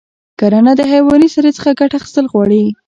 [0.39, 2.63] کرنه د حیواني سرې څخه ګټه اخیستل غواړي.